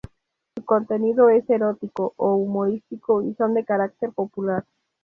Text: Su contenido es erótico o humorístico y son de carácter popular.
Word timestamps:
Su 0.57 0.65
contenido 0.65 1.29
es 1.29 1.47
erótico 1.47 2.15
o 2.17 2.33
humorístico 2.33 3.21
y 3.21 3.35
son 3.35 3.53
de 3.53 3.65
carácter 3.65 4.11
popular. 4.11 4.65